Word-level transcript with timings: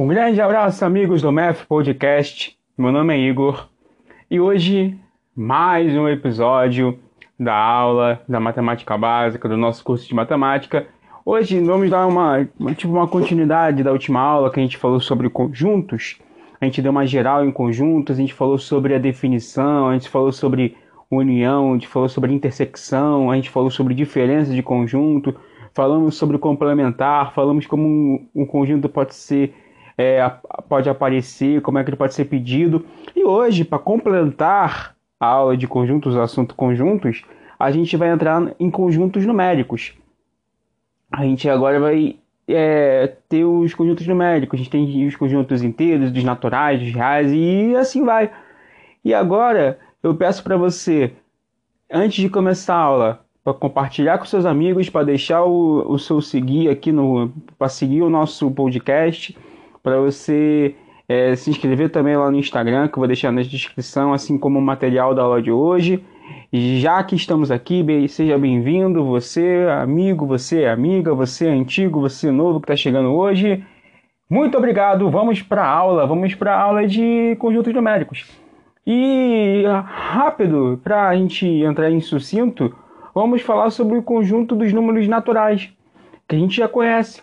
Um 0.00 0.08
grande 0.08 0.40
abraço, 0.40 0.82
amigos 0.82 1.20
do 1.20 1.30
Math 1.30 1.66
Podcast. 1.66 2.56
Meu 2.78 2.90
nome 2.90 3.14
é 3.14 3.18
Igor 3.18 3.68
e 4.30 4.40
hoje 4.40 4.98
mais 5.36 5.94
um 5.94 6.08
episódio 6.08 6.98
da 7.38 7.54
aula 7.54 8.22
da 8.26 8.40
matemática 8.40 8.96
básica 8.96 9.46
do 9.46 9.58
nosso 9.58 9.84
curso 9.84 10.08
de 10.08 10.14
matemática. 10.14 10.86
Hoje 11.22 11.60
vamos 11.60 11.90
dar 11.90 12.06
uma, 12.06 12.48
tipo 12.74 12.94
uma 12.94 13.06
continuidade 13.06 13.82
da 13.82 13.92
última 13.92 14.20
aula 14.20 14.50
que 14.50 14.58
a 14.58 14.62
gente 14.62 14.78
falou 14.78 15.00
sobre 15.00 15.28
conjuntos. 15.28 16.18
A 16.58 16.64
gente 16.64 16.80
deu 16.80 16.92
uma 16.92 17.06
geral 17.06 17.44
em 17.44 17.52
conjuntos, 17.52 18.16
a 18.16 18.20
gente 18.22 18.32
falou 18.32 18.56
sobre 18.56 18.94
a 18.94 18.98
definição, 18.98 19.90
a 19.90 19.92
gente 19.92 20.08
falou 20.08 20.32
sobre 20.32 20.78
união, 21.10 21.72
a 21.72 21.74
gente 21.74 21.86
falou 21.86 22.08
sobre 22.08 22.32
intersecção, 22.32 23.30
a 23.30 23.36
gente 23.36 23.50
falou 23.50 23.70
sobre 23.70 23.92
diferença 23.92 24.50
de 24.50 24.62
conjunto, 24.62 25.36
falamos 25.74 26.14
sobre 26.14 26.38
complementar, 26.38 27.34
falamos 27.34 27.66
como 27.66 27.86
um, 27.86 28.26
um 28.34 28.46
conjunto 28.46 28.88
pode 28.88 29.14
ser 29.14 29.54
é, 30.00 30.32
pode 30.68 30.88
aparecer, 30.88 31.60
como 31.60 31.78
é 31.78 31.84
que 31.84 31.90
ele 31.90 31.96
pode 31.96 32.14
ser 32.14 32.24
pedido. 32.24 32.84
E 33.14 33.24
hoje, 33.24 33.64
para 33.64 33.78
complementar 33.78 34.96
a 35.18 35.26
aula 35.26 35.56
de 35.56 35.68
conjuntos, 35.68 36.16
assunto 36.16 36.54
conjuntos, 36.54 37.24
a 37.58 37.70
gente 37.70 37.96
vai 37.96 38.10
entrar 38.10 38.54
em 38.58 38.70
conjuntos 38.70 39.26
numéricos. 39.26 39.92
A 41.12 41.24
gente 41.24 41.48
agora 41.48 41.78
vai 41.78 42.16
é, 42.48 43.14
ter 43.28 43.44
os 43.44 43.74
conjuntos 43.74 44.06
numéricos, 44.06 44.58
a 44.58 44.62
gente 44.62 44.70
tem 44.70 45.06
os 45.06 45.16
conjuntos 45.16 45.62
inteiros, 45.62 46.10
dos 46.10 46.24
naturais, 46.24 46.80
dos 46.80 46.92
reais 46.92 47.30
e 47.32 47.76
assim 47.76 48.04
vai. 48.04 48.30
E 49.04 49.12
agora 49.12 49.78
eu 50.02 50.14
peço 50.14 50.42
para 50.42 50.56
você, 50.56 51.12
antes 51.92 52.22
de 52.22 52.30
começar 52.30 52.74
a 52.74 52.78
aula, 52.78 53.24
para 53.44 53.52
compartilhar 53.52 54.18
com 54.18 54.24
seus 54.24 54.46
amigos, 54.46 54.88
para 54.88 55.04
deixar 55.04 55.44
o, 55.44 55.92
o 55.92 55.98
seu 55.98 56.20
seguir 56.20 56.70
aqui 56.70 56.92
no, 56.92 57.30
para 57.58 57.68
seguir 57.68 58.02
o 58.02 58.10
nosso 58.10 58.50
podcast 58.50 59.36
para 59.82 59.98
você 59.98 60.74
é, 61.08 61.34
se 61.34 61.50
inscrever 61.50 61.90
também 61.90 62.16
lá 62.16 62.30
no 62.30 62.38
Instagram, 62.38 62.88
que 62.88 62.94
eu 62.94 63.00
vou 63.00 63.06
deixar 63.06 63.32
na 63.32 63.42
descrição, 63.42 64.12
assim 64.12 64.38
como 64.38 64.58
o 64.58 64.62
material 64.62 65.14
da 65.14 65.22
aula 65.22 65.42
de 65.42 65.50
hoje. 65.50 66.04
Já 66.52 67.02
que 67.02 67.16
estamos 67.16 67.50
aqui, 67.50 67.84
seja 68.08 68.38
bem-vindo, 68.38 69.04
você 69.04 69.66
amigo, 69.80 70.26
você 70.26 70.66
amiga, 70.66 71.14
você 71.14 71.48
antigo, 71.48 72.00
você 72.00 72.30
novo 72.30 72.60
que 72.60 72.64
está 72.64 72.76
chegando 72.76 73.12
hoje. 73.12 73.64
Muito 74.28 74.56
obrigado, 74.56 75.10
vamos 75.10 75.42
para 75.42 75.64
a 75.64 75.68
aula, 75.68 76.06
vamos 76.06 76.34
para 76.34 76.54
a 76.54 76.62
aula 76.62 76.86
de 76.86 77.34
conjuntos 77.40 77.74
numéricos. 77.74 78.24
E 78.86 79.64
rápido, 79.84 80.80
para 80.82 81.08
a 81.08 81.16
gente 81.16 81.46
entrar 81.46 81.90
em 81.90 82.00
sucinto, 82.00 82.74
vamos 83.12 83.42
falar 83.42 83.70
sobre 83.70 83.98
o 83.98 84.02
conjunto 84.02 84.54
dos 84.54 84.72
números 84.72 85.08
naturais, 85.08 85.72
que 86.28 86.36
a 86.36 86.38
gente 86.38 86.56
já 86.56 86.68
conhece 86.68 87.22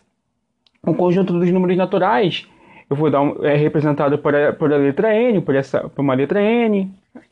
um 0.86 0.94
conjunto 0.94 1.33
dos 1.33 1.52
números 1.52 1.78
naturais, 1.78 2.47
eu 2.89 2.95
vou 2.95 3.09
dar 3.09 3.22
um, 3.22 3.45
é 3.45 3.56
representado 3.56 4.17
por 4.17 4.36
a, 4.36 4.53
por 4.53 4.72
a 4.72 4.78
letra 4.78 5.14
N, 5.14 5.42
por, 5.42 5.56
essa, 5.56 5.89
por 5.89 6.02
uma 6.02 6.14
letra 6.14 6.42
N, 6.42 6.92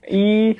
e 0.09 0.57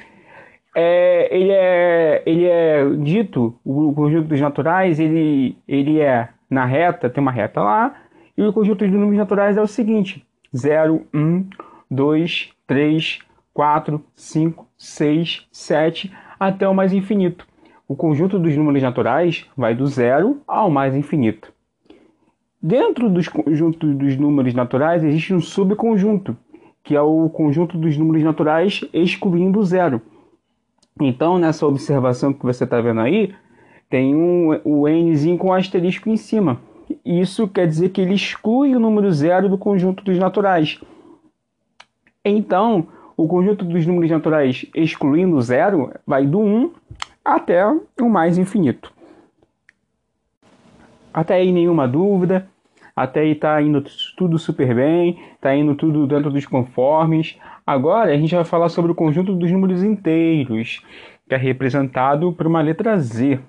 é, 0.75 1.36
ele, 1.36 1.52
é, 1.52 2.23
ele 2.25 2.45
é 2.45 2.89
dito, 2.97 3.58
o 3.64 3.94
conjunto 3.94 4.27
dos 4.27 4.39
naturais, 4.39 5.00
ele, 5.00 5.58
ele 5.67 6.00
é 6.00 6.30
na 6.50 6.66
reta, 6.66 7.09
tem 7.09 7.22
uma 7.22 7.31
reta 7.31 7.61
lá, 7.61 7.95
e 8.38 8.44
o 8.44 8.53
conjunto 8.53 8.86
dos 8.86 8.94
números 8.94 9.17
naturais 9.17 9.58
é 9.58 9.61
o 9.61 9.67
seguinte: 9.67 10.25
0, 10.55 11.05
1, 11.14 11.49
2, 11.89 12.52
3, 12.67 13.20
4, 13.54 14.04
5, 14.15 14.67
6, 14.77 15.48
7, 15.52 16.14
até 16.39 16.67
o 16.67 16.73
mais 16.73 16.93
infinito. 16.93 17.48
O 17.87 17.95
conjunto 17.95 18.39
dos 18.39 18.55
números 18.58 18.81
naturais 18.81 19.45
vai 19.55 19.76
do 19.76 19.86
zero 19.86 20.42
ao 20.48 20.70
mais 20.70 20.95
infinito. 20.95 21.54
Dentro 22.67 23.11
dos 23.11 23.27
conjuntos 23.27 23.95
dos 23.95 24.17
números 24.17 24.55
naturais 24.55 25.03
existe 25.03 25.36
um 25.36 25.39
subconjunto, 25.39 26.36
que 26.83 26.95
é 26.95 27.02
o 27.02 27.30
conjunto 27.30 27.77
dos 27.77 27.95
números 27.95 28.23
naturais 28.23 28.83
excluindo 28.92 29.59
o 29.59 29.64
zero. 29.64 30.02
Então, 30.99 31.37
nessa 31.37 31.67
observação 31.67 32.33
que 32.33 32.43
você 32.43 32.64
está 32.64 32.81
vendo 32.81 33.02
aí, 33.02 33.36
tem 33.87 34.15
um, 34.15 34.59
o 34.64 34.87
nzinho 34.87 35.37
com 35.37 35.54
asterisco 35.54 36.09
em 36.09 36.17
cima. 36.17 36.59
Isso 37.05 37.48
quer 37.48 37.67
dizer 37.67 37.89
que 37.89 38.02
ele 38.02 38.15
exclui 38.15 38.75
o 38.75 38.80
número 38.80 39.11
zero 39.11 39.48
do 39.48 39.59
conjunto 39.59 40.04
dos 40.04 40.17
naturais. 40.17 40.81
Então, 42.23 42.87
o 43.15 43.27
conjunto 43.27 43.64
dos 43.64 43.86
números 43.86 44.09
naturais 44.09 44.65
excluindo 44.73 45.36
o 45.36 45.42
zero 45.43 45.92
vai 46.04 46.25
do 46.25 46.39
1 46.39 46.71
até 47.23 47.64
o 48.02 48.09
mais 48.09 48.39
infinito. 48.39 48.92
Até 51.14 51.36
aí 51.36 51.52
nenhuma 51.52 51.87
dúvida. 51.87 52.49
Até 52.95 53.22
aí 53.22 53.36
tá 53.36 53.61
indo 53.61 53.83
tudo 54.16 54.39
super 54.39 54.73
bem, 54.73 55.20
tá 55.42 55.54
indo 55.54 55.76
tudo 55.76 56.08
dentro 56.08 56.32
dos 56.32 56.45
conformes. 56.45 57.38
Agora 57.67 58.14
a 58.14 58.17
gente 58.17 58.33
vai 58.33 58.45
falar 58.45 58.70
sobre 58.70 58.92
o 58.92 58.95
conjunto 58.95 59.36
dos 59.36 59.52
números 59.52 59.83
inteiros, 59.83 60.82
que 61.28 61.36
é 61.36 61.38
representado 61.38 62.32
por 62.32 62.48
uma 62.48 62.61
letra 62.61 62.98
Z. 62.98 63.39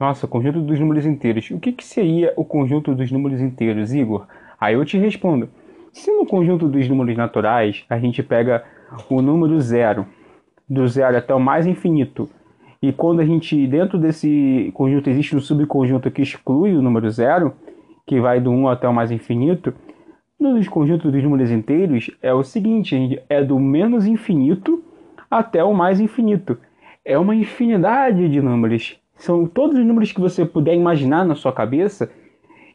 Nossa, 0.00 0.26
conjunto 0.26 0.60
dos 0.60 0.80
números 0.80 1.04
inteiros. 1.04 1.50
O 1.50 1.60
que, 1.60 1.72
que 1.72 1.84
seria 1.84 2.32
o 2.36 2.44
conjunto 2.44 2.94
dos 2.94 3.12
números 3.12 3.40
inteiros, 3.40 3.92
Igor? 3.92 4.26
Aí 4.58 4.74
eu 4.74 4.84
te 4.84 4.96
respondo. 4.96 5.48
Se 5.92 6.10
no 6.10 6.24
conjunto 6.24 6.66
dos 6.68 6.88
números 6.88 7.16
naturais 7.16 7.84
a 7.88 7.98
gente 7.98 8.22
pega 8.22 8.64
o 9.10 9.20
número 9.20 9.60
zero, 9.60 10.06
do 10.68 10.88
zero 10.88 11.18
até 11.18 11.34
o 11.34 11.40
mais 11.40 11.66
infinito, 11.66 12.30
e 12.80 12.92
quando 12.92 13.20
a 13.20 13.24
gente, 13.24 13.66
dentro 13.66 13.98
desse 13.98 14.72
conjunto, 14.74 15.08
existe 15.08 15.36
um 15.36 15.40
subconjunto 15.40 16.10
que 16.10 16.22
exclui 16.22 16.74
o 16.74 16.82
número 16.82 17.08
zero, 17.10 17.54
que 18.06 18.20
vai 18.20 18.40
do 18.40 18.50
1 18.50 18.68
até 18.68 18.88
o 18.88 18.94
mais 18.94 19.10
infinito, 19.10 19.74
nos 20.38 20.68
conjuntos 20.68 21.12
dos 21.12 21.22
números 21.22 21.50
inteiros 21.50 22.10
é 22.20 22.34
o 22.34 22.42
seguinte, 22.42 23.22
é 23.28 23.42
do 23.44 23.58
menos 23.58 24.06
infinito 24.06 24.82
até 25.30 25.62
o 25.62 25.72
mais 25.72 26.00
infinito. 26.00 26.58
É 27.04 27.16
uma 27.18 27.34
infinidade 27.34 28.28
de 28.28 28.40
números. 28.40 28.98
São 29.16 29.46
todos 29.46 29.78
os 29.78 29.86
números 29.86 30.10
que 30.10 30.20
você 30.20 30.44
puder 30.44 30.74
imaginar 30.74 31.24
na 31.24 31.34
sua 31.34 31.52
cabeça, 31.52 32.10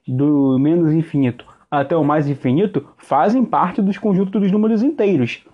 do 0.07 0.57
menos 0.57 0.93
infinito 0.93 1.45
até 1.69 1.95
o 1.95 2.03
mais 2.03 2.29
infinito, 2.29 2.87
fazem 2.97 3.43
parte 3.43 3.81
dos 3.81 3.97
conjuntos 3.97 4.41
dos 4.41 4.51
números 4.51 4.81
inteiros. 4.81 5.45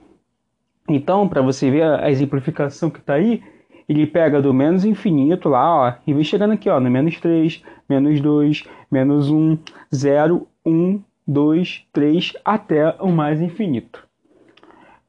Então, 0.88 1.28
para 1.28 1.42
você 1.42 1.72
ver 1.72 1.84
a 1.84 2.12
exemplificação 2.12 2.90
que 2.90 3.00
está 3.00 3.14
aí, 3.14 3.42
ele 3.88 4.08
pega 4.08 4.42
do 4.42 4.54
menos 4.54 4.86
infinito 4.86 5.50
lá, 5.50 5.76
ó, 5.76 5.94
e 6.06 6.14
vem 6.14 6.24
chegando 6.24 6.54
aqui, 6.54 6.70
ó, 6.70 6.80
no 6.80 6.90
menos 6.90 7.20
3, 7.20 7.62
menos 7.90 8.22
2, 8.22 8.64
menos 8.92 9.30
1, 9.30 9.58
0, 9.94 10.48
1, 10.66 11.02
2, 11.28 11.86
3, 11.92 12.34
até 12.44 12.96
o 13.00 13.10
mais 13.10 13.42
infinito. 13.42 14.06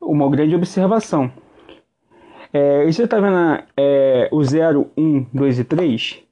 Uma 0.00 0.28
grande 0.28 0.54
observação. 0.54 1.30
É, 2.52 2.84
você 2.86 3.04
está 3.04 3.18
vendo 3.18 3.64
é, 3.76 4.28
o 4.30 4.42
0, 4.44 4.90
1, 4.96 5.26
2 5.32 5.58
e 5.58 5.64
3? 5.64 6.22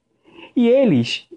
E 0.55 0.67
eles 0.69 1.27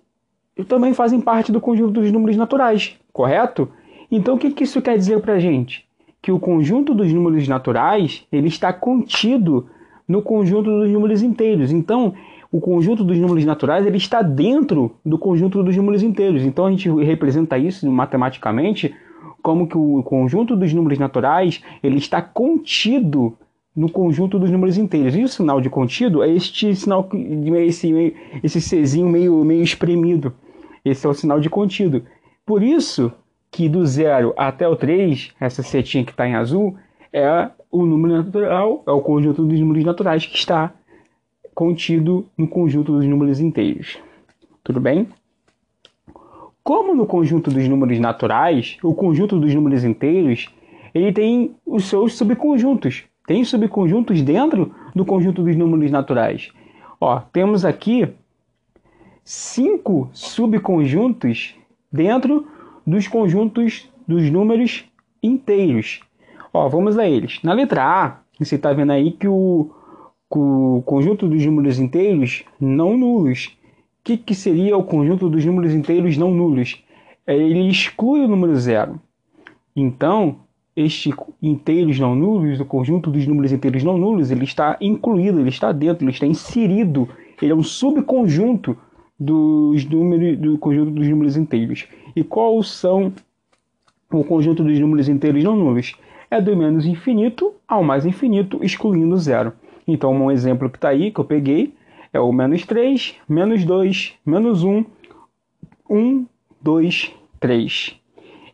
também 0.68 0.94
fazem 0.94 1.20
parte 1.20 1.50
do 1.50 1.60
conjunto 1.60 2.00
dos 2.00 2.12
números 2.12 2.36
naturais, 2.36 2.96
correto? 3.12 3.68
Então, 4.10 4.34
o 4.34 4.38
que, 4.38 4.50
que 4.50 4.64
isso 4.64 4.80
quer 4.80 4.96
dizer 4.96 5.20
para 5.20 5.34
a 5.34 5.38
gente? 5.38 5.86
Que 6.22 6.30
o 6.30 6.38
conjunto 6.38 6.94
dos 6.94 7.12
números 7.12 7.48
naturais 7.48 8.26
ele 8.30 8.48
está 8.48 8.72
contido 8.72 9.68
no 10.06 10.22
conjunto 10.22 10.70
dos 10.70 10.90
números 10.90 11.22
inteiros. 11.22 11.72
Então, 11.72 12.14
o 12.50 12.60
conjunto 12.60 13.04
dos 13.04 13.18
números 13.18 13.44
naturais 13.44 13.86
ele 13.86 13.96
está 13.96 14.22
dentro 14.22 14.92
do 15.04 15.18
conjunto 15.18 15.62
dos 15.62 15.76
números 15.76 16.02
inteiros. 16.02 16.42
Então, 16.42 16.66
a 16.66 16.70
gente 16.70 16.88
representa 16.88 17.58
isso 17.58 17.90
matematicamente 17.90 18.94
como 19.42 19.66
que 19.66 19.76
o 19.76 20.02
conjunto 20.02 20.56
dos 20.56 20.72
números 20.72 20.98
naturais 20.98 21.62
ele 21.82 21.98
está 21.98 22.20
contido 22.20 23.36
no 23.76 23.90
conjunto 23.90 24.38
dos 24.38 24.50
números 24.50 24.78
inteiros. 24.78 25.14
E 25.14 25.22
o 25.22 25.28
sinal 25.28 25.60
de 25.60 25.68
contido 25.68 26.22
é 26.22 26.30
este 26.30 26.74
sinal, 26.74 27.08
esse, 27.66 28.14
esse 28.42 28.60
Czinho 28.60 29.08
meio, 29.08 29.44
meio 29.44 29.62
espremido. 29.62 30.32
Esse 30.84 31.06
é 31.06 31.10
o 31.10 31.14
sinal 31.14 31.40
de 31.40 31.50
contido. 31.50 32.02
Por 32.44 32.62
isso 32.62 33.12
que 33.50 33.68
do 33.68 33.84
zero 33.84 34.32
até 34.36 34.68
o 34.68 34.76
3, 34.76 35.32
essa 35.40 35.62
setinha 35.62 36.04
que 36.04 36.12
está 36.12 36.26
em 36.26 36.34
azul, 36.34 36.76
é 37.16 37.50
o 37.70 37.86
número 37.86 38.22
natural, 38.22 38.82
é 38.86 38.90
o 38.90 39.00
conjunto 39.00 39.42
dos 39.42 39.58
números 39.58 39.84
naturais 39.84 40.26
que 40.26 40.36
está 40.36 40.74
contido 41.54 42.26
no 42.36 42.46
conjunto 42.46 42.92
dos 42.92 43.06
números 43.06 43.40
inteiros. 43.40 43.98
Tudo 44.62 44.78
bem? 44.78 45.08
Como 46.62 46.94
no 46.94 47.06
conjunto 47.06 47.50
dos 47.50 47.66
números 47.66 47.98
naturais, 47.98 48.76
o 48.82 48.94
conjunto 48.94 49.40
dos 49.40 49.54
números 49.54 49.82
inteiros, 49.82 50.54
ele 50.92 51.10
tem 51.10 51.56
os 51.64 51.86
seus 51.86 52.18
subconjuntos. 52.18 53.04
Tem 53.26 53.42
subconjuntos 53.44 54.20
dentro 54.20 54.74
do 54.94 55.04
conjunto 55.04 55.42
dos 55.42 55.56
números 55.56 55.90
naturais. 55.90 56.52
Ó, 57.00 57.20
temos 57.32 57.64
aqui 57.64 58.12
cinco 59.24 60.10
subconjuntos 60.12 61.54
dentro 61.90 62.46
dos 62.86 63.08
conjuntos 63.08 63.90
dos 64.06 64.30
números 64.30 64.84
inteiros. 65.22 66.00
Ó, 66.56 66.70
vamos 66.70 66.98
a 66.98 67.06
eles. 67.06 67.38
Na 67.42 67.52
letra 67.52 67.84
A, 67.84 68.16
você 68.38 68.54
está 68.54 68.72
vendo 68.72 68.90
aí 68.90 69.12
que 69.12 69.28
o, 69.28 69.70
o, 70.30 70.82
conjunto 70.86 71.28
dos 71.28 71.44
números 71.44 71.78
inteiros 71.78 72.44
não 72.58 72.96
nulos. 72.96 73.58
O 74.00 74.04
que, 74.04 74.16
que 74.16 74.34
seria 74.34 74.74
o 74.74 74.82
conjunto 74.82 75.28
dos 75.28 75.44
números 75.44 75.74
inteiros 75.74 76.16
não 76.16 76.30
nulos? 76.30 76.82
ele 77.26 77.68
exclui 77.68 78.20
o 78.24 78.28
número 78.28 78.56
zero. 78.56 78.98
Então, 79.74 80.36
este 80.74 81.12
inteiros 81.42 81.98
não 81.98 82.14
nulos, 82.14 82.58
o 82.58 82.64
conjunto 82.64 83.10
dos 83.10 83.26
números 83.26 83.52
inteiros 83.52 83.84
não 83.84 83.98
nulos, 83.98 84.30
ele 84.30 84.44
está 84.44 84.78
incluído, 84.80 85.40
ele 85.40 85.50
está 85.50 85.72
dentro, 85.72 86.04
ele 86.04 86.12
está 86.12 86.24
inserido, 86.24 87.06
ele 87.42 87.52
é 87.52 87.54
um 87.54 87.62
subconjunto 87.62 88.78
dos 89.20 89.84
números, 89.84 90.38
do 90.38 90.56
conjunto 90.56 90.90
dos 90.92 91.06
números 91.06 91.36
inteiros. 91.36 91.86
E 92.14 92.24
quais 92.24 92.68
são 92.68 93.12
o 94.10 94.24
conjunto 94.24 94.64
dos 94.64 94.78
números 94.78 95.06
inteiros 95.06 95.44
não 95.44 95.54
nulos? 95.54 95.94
É 96.30 96.40
do 96.40 96.56
menos 96.56 96.86
infinito 96.86 97.54
ao 97.66 97.82
mais 97.82 98.04
infinito, 98.04 98.58
excluindo 98.62 99.16
zero. 99.16 99.52
Então, 99.86 100.12
um 100.12 100.30
exemplo 100.30 100.68
que 100.68 100.76
está 100.76 100.88
aí, 100.88 101.10
que 101.10 101.20
eu 101.20 101.24
peguei, 101.24 101.74
é 102.12 102.20
o 102.20 102.32
menos 102.32 102.64
3, 102.64 103.14
menos 103.28 103.64
2, 103.64 104.14
menos 104.24 104.64
1, 104.64 104.84
1, 105.88 106.26
2, 106.60 107.12
3. 107.38 108.00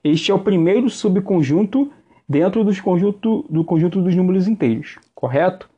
Este 0.04 0.30
é 0.30 0.34
o 0.34 0.38
primeiro 0.38 0.90
subconjunto 0.90 1.90
dentro 2.28 2.64
dos 2.64 2.80
conjunto, 2.80 3.44
do 3.48 3.64
conjunto 3.64 4.02
dos 4.02 4.14
números 4.14 4.48
inteiros, 4.48 4.98
correto? 5.14 5.70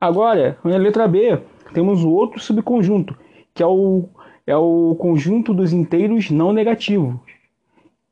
Agora, 0.00 0.58
na 0.62 0.76
letra 0.76 1.08
B, 1.08 1.38
temos 1.72 2.04
o 2.04 2.10
outro 2.10 2.38
subconjunto, 2.38 3.16
que 3.54 3.62
é 3.62 3.66
o, 3.66 4.08
é 4.46 4.56
o 4.56 4.94
conjunto 4.98 5.54
dos 5.54 5.72
inteiros 5.72 6.30
não 6.30 6.52
negativos. 6.52 7.16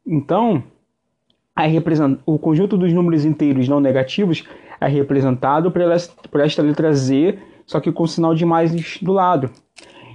Então, 0.06 0.62
o 2.26 2.38
conjunto 2.38 2.76
dos 2.76 2.92
números 2.92 3.24
inteiros 3.24 3.68
não 3.68 3.80
negativos 3.80 4.44
é 4.80 4.88
representado 4.88 5.70
por, 5.70 5.82
por 6.30 6.40
esta 6.40 6.62
letra 6.62 6.92
Z, 6.92 7.38
só 7.64 7.80
que 7.80 7.92
com 7.92 8.06
sinal 8.06 8.34
de 8.34 8.44
mais 8.44 8.98
do 9.00 9.12
lado. 9.12 9.50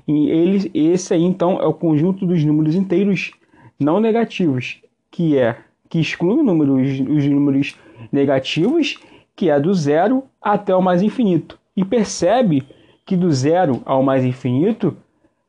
E 0.08 0.30
ele, 0.30 0.72
esse 0.74 1.14
aí, 1.14 1.24
então, 1.24 1.62
é 1.62 1.66
o 1.66 1.74
conjunto 1.74 2.26
dos 2.26 2.44
números 2.44 2.76
inteiros 2.76 3.32
não 3.80 4.00
negativos, 4.00 4.82
que 5.12 5.38
é 5.38 5.56
que 5.90 6.00
exclui 6.00 6.44
números, 6.44 7.00
os 7.00 7.26
números 7.26 7.76
negativos, 8.12 9.00
que 9.36 9.50
é 9.50 9.60
do 9.60 9.74
zero 9.74 10.24
até 10.42 10.76
o 10.76 10.82
mais 10.82 11.02
infinito. 11.02 11.58
E 11.76 11.84
percebe 11.84 12.64
que 13.06 13.16
do 13.16 13.32
zero 13.32 13.82
ao 13.86 14.04
mais 14.04 14.24
infinito 14.24 14.96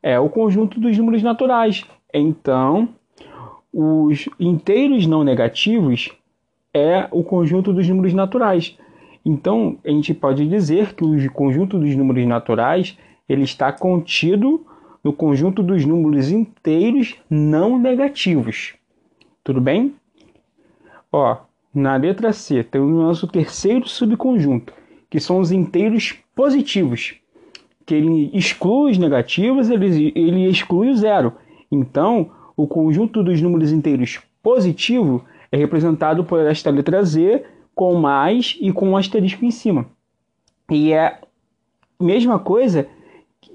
é 0.03 0.19
o 0.19 0.31
conjunto 0.31 0.81
dos 0.81 0.97
números 0.97 1.23
naturais. 1.23 1.85
Então, 2.13 2.89
os 3.73 4.29
inteiros 4.39 5.07
não 5.07 5.23
negativos 5.23 6.11
é 6.75 7.09
o 7.11 7.23
conjunto 7.23 7.73
dos 7.73 7.89
números 7.89 8.13
naturais. 8.13 8.77
Então, 9.25 9.79
a 9.85 9.91
gente 9.91 10.15
pode 10.15 10.49
dizer 10.49 10.95
que 10.95 11.05
o 11.05 11.33
conjunto 11.33 11.79
dos 11.79 11.95
números 11.95 12.27
naturais 12.27 12.97
ele 13.29 13.43
está 13.43 13.73
contido 13.73 14.67
no 15.05 15.13
conjunto 15.13 15.63
dos 15.63 15.85
números 15.85 16.31
inteiros 16.31 17.17
não 17.29 17.79
negativos. 17.79 18.75
Tudo 19.43 19.61
bem? 19.61 19.95
Ó, 21.13 21.37
na 21.75 21.97
letra 21.97 22.33
C, 22.33 22.63
tem 22.63 22.81
o 22.81 22.89
nosso 22.89 23.27
terceiro 23.27 23.89
subconjunto, 23.89 24.73
que 25.09 25.21
são 25.21 25.39
os 25.39 25.53
inteiros 25.53 26.17
positivos, 26.35 27.15
que 27.87 27.95
ele 27.95 28.31
exclui 28.35 28.93
os 28.93 28.99
negativos, 28.99 29.71
ele, 29.71 30.13
ele 30.15 30.49
exclui 30.49 30.91
o 30.91 30.97
zero. 30.97 31.33
Então, 31.71 32.31
o 32.63 32.67
conjunto 32.67 33.23
dos 33.23 33.41
números 33.41 33.73
inteiros 33.73 34.21
positivo 34.43 35.25
é 35.51 35.57
representado 35.57 36.25
por 36.25 36.41
esta 36.41 36.71
letra 36.71 37.03
Z 37.03 37.43
com 37.75 37.95
mais 37.95 38.59
e 38.61 38.71
com 38.71 38.91
um 38.91 38.97
asterisco 38.99 39.45
em 39.47 39.51
cima. 39.51 39.87
E 40.71 40.93
é 40.93 41.07
a 41.07 41.19
mesma 41.99 42.39
coisa 42.39 42.87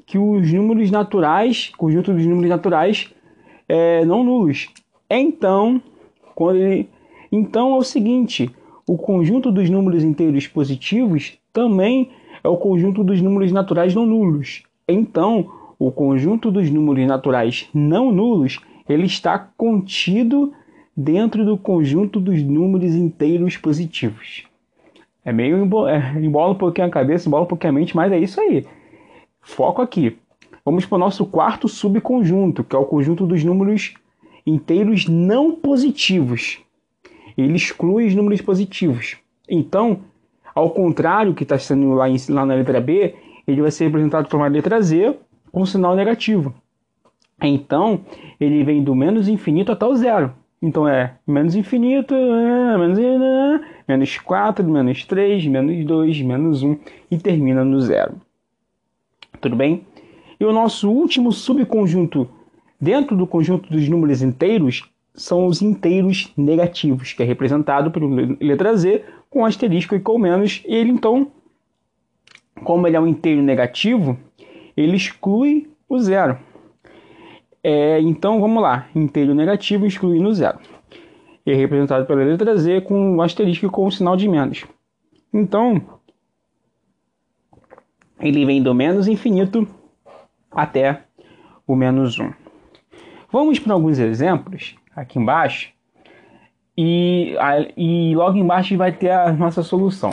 que 0.07 0.17
os 0.17 0.51
números 0.51 0.89
naturais, 0.89 1.71
conjunto 1.77 2.13
dos 2.13 2.25
números 2.25 2.49
naturais 2.49 3.13
é, 3.69 4.03
não 4.05 4.23
nulos. 4.23 4.69
Então, 5.07 5.79
quando 6.33 6.57
ele 6.57 6.89
então 7.31 7.75
é 7.75 7.77
o 7.77 7.83
seguinte: 7.83 8.49
o 8.87 8.97
conjunto 8.97 9.51
dos 9.51 9.69
números 9.69 10.03
inteiros 10.03 10.47
positivos 10.47 11.37
também 11.53 12.09
é 12.43 12.47
o 12.47 12.57
conjunto 12.57 13.03
dos 13.03 13.21
números 13.21 13.51
naturais 13.51 13.93
não 13.93 14.05
nulos. 14.05 14.63
Então, 14.87 15.47
o 15.77 15.91
conjunto 15.91 16.49
dos 16.49 16.71
números 16.71 17.05
naturais 17.05 17.69
não 17.71 18.11
nulos 18.11 18.59
ele 18.87 19.05
está 19.05 19.37
contido 19.37 20.53
dentro 20.95 21.45
do 21.45 21.57
conjunto 21.57 22.19
dos 22.19 22.41
números 22.41 22.93
inteiros 22.93 23.57
positivos. 23.57 24.43
É 25.23 25.33
meio 25.33 25.87
é, 25.87 26.13
embola 26.19 26.53
um 26.53 26.57
pouquinho 26.57 26.87
a 26.87 26.91
cabeça, 26.91 27.27
embola 27.27 27.43
um 27.43 27.47
pouquinho 27.47 27.71
a 27.71 27.75
mente, 27.75 27.95
mas 27.95 28.11
é 28.11 28.19
isso 28.19 28.39
aí. 28.39 28.65
Foco 29.41 29.81
aqui. 29.81 30.17
Vamos 30.63 30.85
para 30.85 30.95
o 30.95 30.99
nosso 30.99 31.25
quarto 31.25 31.67
subconjunto, 31.67 32.63
que 32.63 32.75
é 32.75 32.79
o 32.79 32.85
conjunto 32.85 33.25
dos 33.25 33.43
números 33.43 33.93
inteiros 34.45 35.07
não 35.07 35.51
positivos 35.51 36.65
ele 37.37 37.55
exclui 37.55 38.07
os 38.07 38.15
números 38.15 38.41
positivos. 38.41 39.17
Então, 39.49 39.99
ao 40.53 40.69
contrário 40.71 41.33
que 41.33 41.43
está 41.43 41.57
sendo 41.57 41.93
lá, 41.93 42.09
em, 42.09 42.17
lá 42.29 42.45
na 42.45 42.55
letra 42.55 42.79
B, 42.79 43.15
ele 43.45 43.61
vai 43.61 43.71
ser 43.71 43.85
representado 43.85 44.27
por 44.27 44.37
uma 44.37 44.47
letra 44.47 44.81
Z 44.81 45.17
com 45.51 45.65
sinal 45.65 45.95
negativo. 45.95 46.53
Então, 47.41 48.01
ele 48.39 48.63
vem 48.63 48.83
do 48.83 48.95
menos 48.95 49.27
infinito 49.27 49.71
até 49.71 49.85
o 49.85 49.95
zero. 49.95 50.33
Então 50.61 50.87
é 50.87 51.13
menos 51.27 51.55
infinito, 51.55 52.15
é, 52.15 52.77
menos, 52.77 52.97
é, 52.97 53.61
menos 53.87 54.17
4, 54.17 54.67
menos 54.67 55.05
3, 55.05 55.45
menos 55.45 55.85
2, 55.85 56.21
menos 56.21 56.63
1 56.63 56.77
e 57.11 57.17
termina 57.17 57.63
no 57.63 57.79
zero. 57.81 58.15
Tudo 59.39 59.55
bem? 59.55 59.85
E 60.39 60.45
o 60.45 60.51
nosso 60.51 60.89
último 60.89 61.31
subconjunto 61.31 62.27
dentro 62.81 63.15
do 63.15 63.27
conjunto 63.27 63.69
dos 63.69 63.87
números 63.87 64.21
inteiros 64.21 64.89
são 65.13 65.45
os 65.45 65.61
inteiros 65.61 66.31
negativos, 66.35 67.13
que 67.13 67.23
é 67.23 67.25
representado 67.25 67.91
por 67.91 68.01
letra 68.41 68.75
Z 68.75 69.03
com 69.29 69.45
asterisco 69.45 69.95
e 69.95 69.99
com 69.99 70.17
menos. 70.17 70.63
E 70.67 70.73
ele 70.73 70.89
então, 70.89 71.31
como 72.63 72.87
ele 72.87 72.97
é 72.97 72.99
um 72.99 73.07
inteiro 73.07 73.41
negativo, 73.41 74.17
ele 74.75 74.97
exclui 74.97 75.69
o 75.87 75.99
zero. 75.99 76.37
É, 77.67 77.99
então 77.99 78.39
vamos 78.39 78.61
lá, 78.61 78.87
inteiro 78.93 79.33
negativo 79.33 79.87
excluindo 79.87 80.31
zero. 80.31 80.59
É 81.43 81.55
representado 81.55 82.05
pela 82.05 82.23
letra 82.23 82.55
Z 82.55 82.81
com 82.81 83.15
o 83.15 83.21
asterisco 83.23 83.65
e 83.65 83.69
com 83.71 83.87
o 83.87 83.91
sinal 83.91 84.15
de 84.15 84.29
menos. 84.29 84.63
Então, 85.33 85.81
ele 88.19 88.45
vem 88.45 88.61
do 88.61 88.71
menos 88.75 89.07
infinito 89.07 89.67
até 90.51 91.05
o 91.65 91.75
menos 91.75 92.19
1. 92.19 92.31
Vamos 93.31 93.57
para 93.57 93.73
alguns 93.73 93.97
exemplos 93.97 94.75
aqui 94.95 95.17
embaixo. 95.17 95.73
E, 96.77 97.35
e 97.75 98.13
logo 98.15 98.37
embaixo 98.37 98.77
vai 98.77 98.91
ter 98.91 99.09
a 99.09 99.33
nossa 99.33 99.63
solução. 99.63 100.11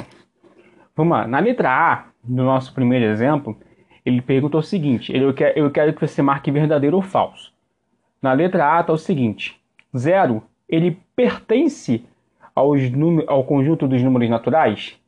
Vamos 0.97 1.18
lá. 1.18 1.26
Na 1.26 1.38
letra 1.38 1.68
A, 1.68 2.06
do 2.25 2.44
nosso 2.44 2.73
primeiro 2.73 3.04
exemplo, 3.04 3.54
ele 4.04 4.21
perguntou 4.21 4.61
o 4.61 4.62
seguinte: 4.62 5.14
eu 5.14 5.32
quero, 5.32 5.59
eu 5.59 5.71
quero 5.71 5.92
que 5.92 6.06
você 6.06 6.23
marque 6.23 6.50
verdadeiro 6.50 6.97
ou 6.97 7.02
falso. 7.02 7.52
Na 8.21 8.32
letra 8.32 8.76
A 8.76 8.80
está 8.80 8.92
o 8.92 8.99
seguinte: 8.99 9.61
zero 9.97 10.42
ele 10.68 10.99
pertence 11.14 12.04
aos 12.54 12.80
ao 13.26 13.44
conjunto 13.44 13.87
dos 13.88 14.02
números 14.02 14.28
naturais? 14.28 14.99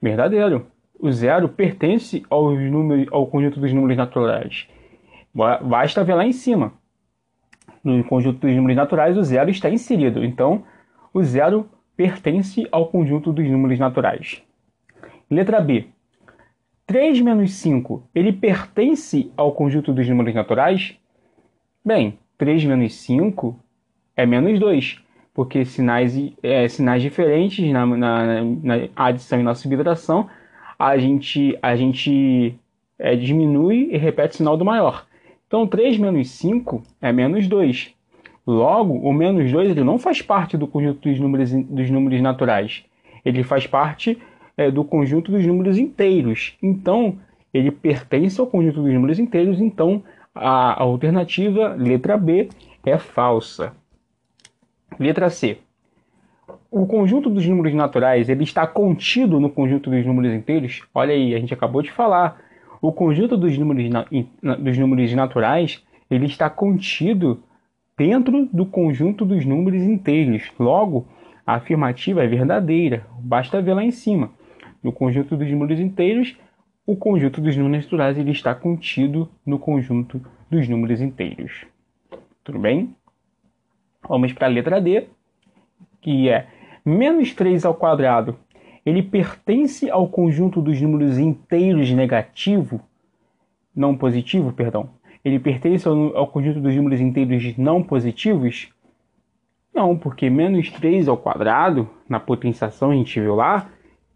Verdadeiro. 0.00 0.66
O 0.98 1.10
zero 1.10 1.48
pertence 1.48 2.22
ao 2.30 3.26
conjunto 3.26 3.58
dos 3.58 3.72
números 3.72 3.96
naturais. 3.96 4.68
Basta 5.34 6.04
ver 6.04 6.14
lá 6.14 6.24
em 6.24 6.32
cima 6.32 6.72
no 7.82 8.04
conjunto 8.04 8.46
dos 8.46 8.54
números 8.54 8.76
naturais, 8.76 9.16
o 9.16 9.22
zero 9.22 9.50
está 9.50 9.68
inserido. 9.68 10.24
Então, 10.24 10.64
o 11.12 11.22
zero 11.22 11.68
pertence 11.96 12.66
ao 12.70 12.86
conjunto 12.86 13.32
dos 13.32 13.48
números 13.48 13.78
naturais. 13.78 14.42
Letra 15.30 15.60
B. 15.60 15.86
3 16.86 17.20
menos 17.20 17.52
5, 17.54 18.08
ele 18.14 18.32
pertence 18.32 19.30
ao 19.36 19.52
conjunto 19.52 19.92
dos 19.92 20.08
números 20.08 20.34
naturais? 20.34 20.96
Bem, 21.84 22.18
3 22.36 22.64
menos 22.64 22.94
5 22.94 23.58
é 24.16 24.26
menos 24.26 24.58
2, 24.58 25.02
porque 25.32 25.64
sinais, 25.64 26.14
é, 26.42 26.68
sinais 26.68 27.02
diferentes 27.02 27.70
na, 27.72 27.86
na, 27.86 28.44
na, 28.44 28.74
adição 28.96 29.40
e 29.40 29.42
na 29.42 29.54
subtração, 29.54 30.28
a 30.78 30.98
gente, 30.98 31.56
a 31.62 31.76
gente 31.76 32.54
é, 32.98 33.14
diminui 33.16 33.88
e 33.92 33.96
repete 33.96 34.34
o 34.34 34.36
sinal 34.38 34.56
do 34.56 34.64
maior. 34.64 35.06
Então 35.46 35.66
3 35.66 35.98
menos 35.98 36.30
5 36.30 36.82
é 37.00 37.12
menos 37.12 37.46
2. 37.46 37.94
Logo, 38.46 38.94
o 38.94 39.12
menos 39.12 39.50
2 39.52 39.70
ele 39.70 39.84
não 39.84 39.98
faz 39.98 40.20
parte 40.20 40.56
do 40.56 40.66
conjunto 40.66 41.08
dos 41.08 41.18
números, 41.20 41.52
dos 41.52 41.90
números 41.90 42.20
naturais. 42.20 42.84
Ele 43.24 43.44
faz 43.44 43.66
parte 43.66 44.18
é, 44.56 44.70
do 44.70 44.84
conjunto 44.84 45.30
dos 45.30 45.44
números 45.46 45.78
inteiros. 45.78 46.56
Então, 46.62 47.18
ele 47.52 47.70
pertence 47.70 48.40
ao 48.40 48.46
conjunto 48.46 48.82
dos 48.82 48.92
números 48.92 49.18
inteiros. 49.18 49.60
Então, 49.60 50.02
a, 50.34 50.80
alternativa, 50.82 51.74
letra 51.78 52.16
B, 52.16 52.48
é 52.84 52.98
falsa. 52.98 53.72
Letra 54.98 55.30
C. 55.30 55.58
O 56.70 56.86
conjunto 56.86 57.28
dos 57.28 57.46
números 57.46 57.74
naturais 57.74 58.28
ele 58.28 58.44
está 58.44 58.66
contido 58.66 59.38
no 59.38 59.50
conjunto 59.50 59.90
dos 59.90 60.04
números 60.04 60.32
inteiros. 60.32 60.82
Olha 60.94 61.12
aí, 61.12 61.34
a 61.34 61.38
gente 61.38 61.52
acabou 61.52 61.82
de 61.82 61.90
falar 61.90 62.40
o 62.80 62.90
conjunto 62.92 63.36
dos 63.36 63.56
números, 63.56 63.88
dos 64.58 64.78
números 64.78 65.12
naturais 65.12 65.82
ele 66.10 66.26
está 66.26 66.50
contido 66.50 67.42
dentro 67.96 68.48
do 68.52 68.66
conjunto 68.66 69.24
dos 69.24 69.44
números 69.44 69.82
inteiros. 69.82 70.50
Logo, 70.58 71.06
a 71.46 71.54
afirmativa 71.54 72.22
é 72.22 72.26
verdadeira. 72.26 73.06
Basta 73.18 73.62
ver 73.62 73.74
lá 73.74 73.84
em 73.84 73.90
cima. 73.90 74.30
No 74.82 74.92
conjunto 74.92 75.36
dos 75.36 75.48
números 75.50 75.78
inteiros, 75.78 76.36
o 76.84 76.96
conjunto 76.96 77.40
dos 77.40 77.56
números 77.56 77.84
naturais 77.84 78.18
ele 78.18 78.32
está 78.32 78.54
contido 78.54 79.28
no 79.46 79.58
conjunto 79.58 80.20
dos 80.50 80.68
números 80.68 81.00
inteiros. 81.00 81.64
Tudo 82.42 82.58
bem? 82.58 82.94
Vamos 84.08 84.32
para 84.32 84.48
a 84.48 84.50
letra 84.50 84.80
D, 84.80 85.06
que 86.00 86.28
é 86.28 86.48
menos 86.84 87.32
3 87.32 87.64
ao 87.64 87.74
quadrado. 87.74 88.36
Ele 88.84 89.02
pertence 89.02 89.88
ao 89.88 90.08
conjunto 90.08 90.60
dos 90.60 90.80
números 90.80 91.18
inteiros 91.18 91.92
negativo, 91.92 92.80
não 93.74 93.96
positivo, 93.96 94.52
perdão. 94.52 94.90
Ele 95.24 95.38
pertence 95.38 95.86
ao, 95.86 96.16
ao 96.16 96.26
conjunto 96.26 96.60
dos 96.60 96.74
números 96.74 97.00
inteiros 97.00 97.56
não 97.56 97.80
positivos? 97.80 98.72
Não, 99.72 99.96
porque 99.96 100.28
menos 100.28 100.68
3 100.70 101.06
ao 101.06 101.16
quadrado, 101.16 101.88
na 102.08 102.18
potenciação 102.18 102.90
a 102.90 102.94
gente 102.94 103.20
viu 103.20 103.36
lá, 103.36 103.70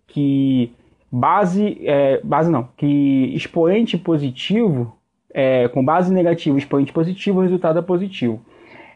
que 0.06 0.72
base, 1.10 1.78
é, 1.82 2.20
base 2.22 2.50
não, 2.50 2.68
que 2.76 3.32
expoente 3.34 3.96
positivo, 3.96 4.96
é, 5.32 5.68
com 5.68 5.84
base 5.84 6.12
negativa 6.12 6.56
expoente 6.58 6.92
positivo, 6.92 7.38
o 7.38 7.42
resultado 7.42 7.78
é 7.78 7.82
positivo. 7.82 8.40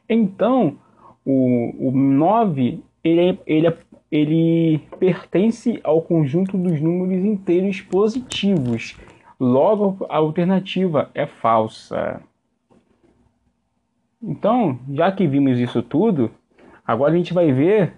Então, 0.08 0.76
o, 1.24 1.88
o 1.88 1.90
9, 1.92 2.82
ele, 3.04 3.20
é, 3.20 3.38
ele, 3.46 3.66
é, 3.66 3.76
ele 4.10 4.80
pertence 4.98 5.80
ao 5.84 6.02
conjunto 6.02 6.56
dos 6.56 6.80
números 6.80 7.24
inteiros 7.24 7.80
positivos. 7.80 8.96
Logo, 9.38 10.04
a 10.08 10.16
alternativa 10.16 11.10
é 11.14 11.26
falsa. 11.26 12.20
Então, 14.22 14.78
já 14.92 15.10
que 15.10 15.26
vimos 15.26 15.58
isso 15.58 15.82
tudo, 15.82 16.30
agora 16.86 17.12
a 17.12 17.16
gente 17.16 17.32
vai 17.32 17.52
ver 17.52 17.94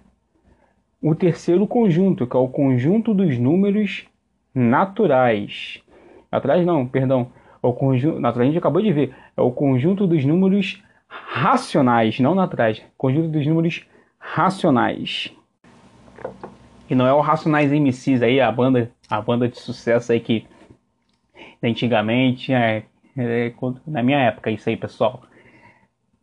o 1.03 1.15
terceiro 1.15 1.67
conjunto, 1.67 2.27
que 2.27 2.37
é 2.37 2.39
o 2.39 2.49
conjunto 2.49 3.13
dos 3.13 3.37
números 3.37 4.07
naturais. 4.55 5.83
Atrás 6.31 6.65
não, 6.65 6.87
perdão. 6.87 7.33
É 7.63 7.67
o 7.67 7.73
conjunto, 7.73 8.21
natural, 8.21 8.45
a 8.45 8.47
gente 8.47 8.59
acabou 8.59 8.81
de 8.81 8.93
ver. 8.93 9.15
É 9.37 9.43
o 9.43 9.51
conjunto 9.51 10.07
dos 10.07 10.25
números 10.25 10.83
racionais, 11.09 12.21
não 12.21 12.35
naturais. 12.35 12.83
Conjunto 12.97 13.29
dos 13.29 13.47
números 13.47 13.85
racionais. 14.19 15.33
E 16.89 16.95
não 16.95 17.07
é 17.07 17.13
o 17.13 17.21
Racionais 17.21 17.73
MCs 17.73 18.23
aí, 18.23 18.41
a 18.41 18.53
banda, 18.53 18.91
a 19.09 19.21
banda 19.21 19.49
de 19.49 19.59
sucesso 19.59 20.13
aí 20.13 20.21
que 20.21 20.47
antigamente, 21.63 22.53
é, 22.53 22.85
é, 23.17 23.53
na 23.87 24.03
minha 24.03 24.19
época, 24.19 24.51
isso 24.51 24.69
aí, 24.69 24.77
pessoal. 24.77 25.23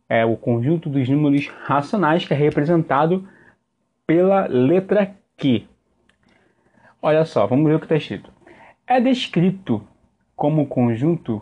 É 0.08 0.24
o 0.24 0.36
conjunto 0.36 0.88
dos 0.88 1.08
números 1.08 1.48
racionais 1.64 2.24
que 2.24 2.32
é 2.32 2.36
representado 2.36 3.28
pela 4.10 4.48
letra 4.48 5.14
Q. 5.36 5.62
Olha 7.00 7.24
só, 7.24 7.46
vamos 7.46 7.64
ver 7.68 7.76
o 7.76 7.78
que 7.78 7.84
está 7.84 7.94
escrito. 7.94 8.28
É 8.84 9.00
descrito 9.00 9.80
como 10.34 10.66
conjunto 10.66 11.40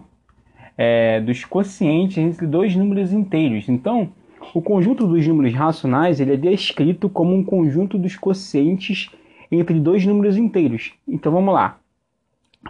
é, 0.76 1.18
dos 1.18 1.46
quocientes 1.46 2.18
entre 2.18 2.46
dois 2.46 2.76
números 2.76 3.10
inteiros. 3.10 3.70
Então, 3.70 4.12
o 4.52 4.60
conjunto 4.60 5.06
dos 5.06 5.26
números 5.26 5.54
racionais 5.54 6.20
ele 6.20 6.34
é 6.34 6.36
descrito 6.36 7.08
como 7.08 7.34
um 7.34 7.42
conjunto 7.42 7.96
dos 7.96 8.16
quocientes 8.16 9.10
entre 9.50 9.80
dois 9.80 10.04
números 10.04 10.36
inteiros. 10.36 10.92
Então, 11.08 11.32
vamos 11.32 11.54
lá. 11.54 11.78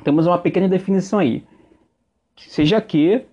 Temos 0.04 0.28
uma 0.28 0.38
pequena 0.38 0.68
definição 0.68 1.18
aí. 1.18 1.42
Seja 2.36 2.80
Q 2.80 3.24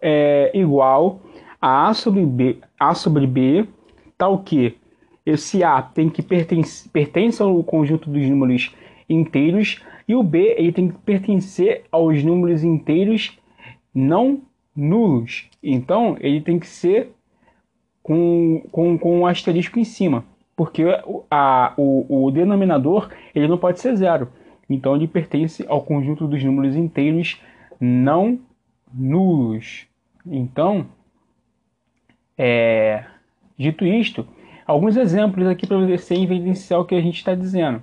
é 0.00 0.50
igual 0.54 1.20
a 1.60 1.88
A 1.88 1.92
sobre 1.92 2.24
B, 2.24 2.56
a 2.80 2.94
sobre 2.94 3.26
B 3.26 3.68
tal 4.16 4.38
que 4.38 4.78
esse 5.24 5.62
A 5.64 5.80
tem 5.80 6.10
que 6.10 6.22
pertence, 6.22 6.88
pertence 6.88 7.42
ao 7.42 7.62
conjunto 7.64 8.10
dos 8.10 8.28
números 8.28 8.74
inteiros 9.08 9.82
e 10.06 10.14
o 10.14 10.22
B 10.22 10.54
ele 10.58 10.72
tem 10.72 10.88
que 10.88 10.98
pertencer 10.98 11.84
aos 11.90 12.22
números 12.22 12.62
inteiros 12.62 13.38
não 13.94 14.42
nulos. 14.76 15.48
Então 15.62 16.16
ele 16.20 16.40
tem 16.40 16.58
que 16.58 16.66
ser 16.66 17.10
com, 18.02 18.62
com, 18.70 18.98
com 18.98 19.20
um 19.20 19.26
asterisco 19.26 19.78
em 19.78 19.84
cima, 19.84 20.24
porque 20.54 20.84
a, 21.30 21.72
o, 21.76 22.26
o 22.26 22.30
denominador 22.30 23.10
ele 23.34 23.48
não 23.48 23.56
pode 23.56 23.80
ser 23.80 23.96
zero. 23.96 24.28
Então 24.68 24.94
ele 24.94 25.08
pertence 25.08 25.64
ao 25.68 25.82
conjunto 25.82 26.26
dos 26.26 26.42
números 26.42 26.76
inteiros 26.76 27.40
não 27.80 28.38
nulos. 28.92 29.86
Então, 30.26 30.86
é, 32.36 33.04
dito 33.58 33.84
isto, 33.84 34.26
Alguns 34.66 34.96
exemplos 34.96 35.46
aqui 35.46 35.66
para 35.66 35.78
você 35.78 36.14
evidenciar 36.14 36.80
o 36.80 36.84
que 36.84 36.94
a 36.94 37.00
gente 37.00 37.16
está 37.16 37.34
dizendo. 37.34 37.82